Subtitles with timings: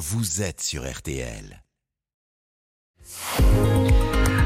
[0.00, 1.62] vous êtes sur RTL.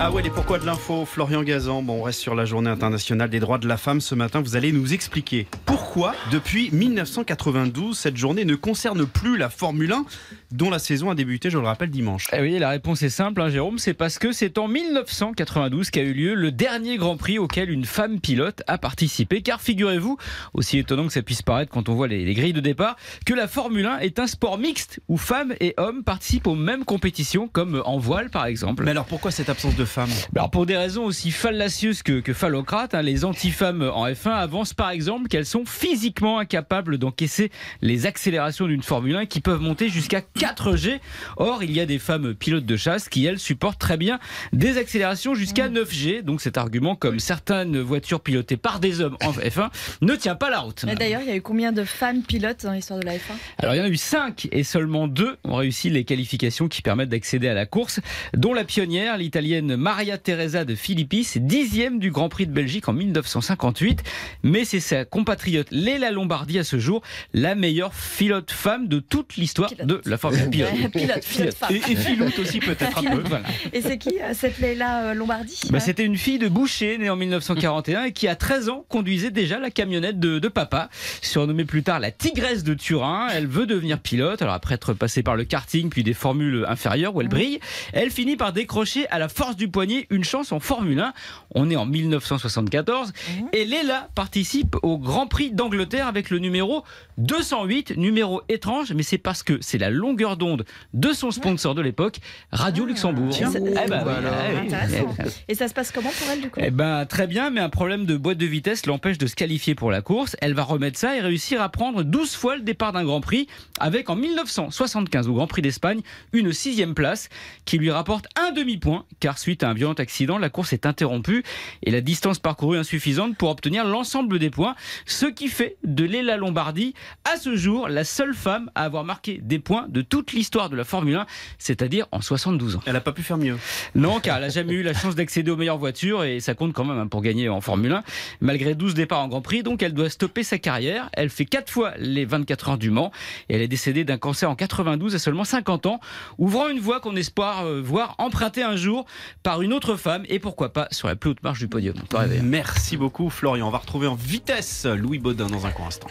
[0.00, 1.82] Ah ouais, les pourquoi de l'info, Florian Gazan.
[1.82, 4.40] Bon, on reste sur la journée internationale des droits de la femme ce matin.
[4.40, 10.04] Vous allez nous expliquer pourquoi, depuis 1992, cette journée ne concerne plus la Formule 1,
[10.52, 12.28] dont la saison a débuté, je le rappelle, dimanche.
[12.32, 13.78] Eh oui, la réponse est simple, hein, Jérôme.
[13.78, 17.84] C'est parce que c'est en 1992 qu'a eu lieu le dernier Grand Prix auquel une
[17.84, 19.42] femme pilote a participé.
[19.42, 20.16] Car figurez-vous,
[20.54, 22.96] aussi étonnant que ça puisse paraître quand on voit les, les grilles de départ,
[23.26, 26.84] que la Formule 1 est un sport mixte où femmes et hommes participent aux mêmes
[26.84, 28.84] compétitions, comme en voile par exemple.
[28.84, 32.32] Mais alors pourquoi cette absence de femmes Alors pour des raisons aussi fallacieuses que, que
[32.32, 37.50] phallocrates, hein, les anti-femmes en F1 avancent par exemple qu'elles sont physiquement incapables d'encaisser
[37.82, 41.00] les accélérations d'une Formule 1 qui peuvent monter jusqu'à 4G.
[41.36, 44.18] Or, il y a des femmes pilotes de chasse qui, elles, supportent très bien
[44.52, 46.22] des accélérations jusqu'à 9G.
[46.22, 49.70] Donc cet argument, comme certaines voitures pilotées par des hommes en F1,
[50.02, 50.84] ne tient pas la route.
[50.86, 53.32] Mais D'ailleurs, il y a eu combien de femmes pilotes dans l'histoire de la F1
[53.58, 56.82] Alors il y en a eu 5 et seulement deux ont réussi les qualifications qui
[56.82, 58.00] permettent d'accéder à la course,
[58.34, 62.92] dont la pionnière, l'italienne Maria Teresa de Filippi, dixième du Grand Prix de Belgique en
[62.92, 64.02] 1958.
[64.42, 67.00] Mais c'est sa compatriote Léla Lombardi à ce jour,
[67.32, 70.48] la meilleure pilote femme de toute l'histoire de la Formule 1.
[70.48, 70.92] Pilote.
[70.92, 71.74] Pilote, pilote femme.
[71.74, 73.22] Et, et filoute aussi peut-être un peu.
[73.24, 73.46] Voilà.
[73.72, 77.08] Et c'est qui euh, cette Leila euh, Lombardi Bah, C'était une fille de boucher née
[77.08, 80.90] en 1941 et qui à 13 ans conduisait déjà la camionnette de, de papa,
[81.22, 83.28] surnommée plus tard la tigresse de Turin.
[83.32, 87.14] Elle veut devenir pilote, alors après être passée par le karting puis des formules inférieures
[87.14, 87.60] où elle brille,
[87.92, 91.12] elle finit par décrocher à la force du poignet une chance en Formule 1.
[91.54, 93.12] On est en 1974
[93.52, 96.84] et Léla participe au Grand Prix d'Angleterre avec le numéro
[97.18, 101.82] 208, numéro étrange, mais c'est parce que c'est la longueur d'onde de son sponsor de
[101.82, 102.18] l'époque,
[102.52, 103.30] Radio Luxembourg.
[103.30, 103.50] Tiens.
[103.54, 104.66] Eh ben eh.
[104.66, 105.14] Intéressant.
[105.48, 106.60] Et ça se passe comment pour elle du coup?
[106.62, 109.74] Eh ben très bien, mais un problème de boîte de vitesse l'empêche de se qualifier
[109.74, 110.36] pour la course.
[110.40, 113.48] Elle va remettre ça et réussir à prendre 12 fois le départ d'un Grand Prix,
[113.78, 116.00] avec en 1975 au Grand Prix d'Espagne
[116.32, 117.28] une sixième place
[117.64, 121.42] qui lui rapporte un demi-point, car suite à un violent accident, la course est interrompue
[121.82, 124.74] et la distance parcourue insuffisante pour obtenir l'ensemble des points,
[125.06, 129.40] ce qui fait de Léla Lombardie à ce jour la seule femme à avoir marqué
[129.42, 131.26] des points de toute l'histoire de la Formule 1,
[131.58, 132.80] c'est-à-dire en 72 ans.
[132.86, 133.56] Elle n'a pas pu faire mieux.
[133.94, 136.72] Non, car elle n'a jamais eu la chance d'accéder aux meilleures voitures et ça compte
[136.72, 138.02] quand même hein, pour gagner en Formule 1.
[138.40, 141.10] Malgré 12 départs en Grand Prix, donc elle doit stopper sa carrière.
[141.12, 143.12] Elle fait 4 fois les 24 heures du Mans
[143.48, 146.00] et elle est décédée d'un cancer en 92 à seulement 50 ans,
[146.38, 149.06] ouvrant une voie qu'on espère euh, voir empruntée un jour
[149.42, 151.94] par une autre femme et pourquoi pas sur la plus haute marche du podium.
[152.42, 153.68] Merci beaucoup Florian.
[153.68, 156.08] On va retrouver en vitesse Louis Baudin dans un court instant.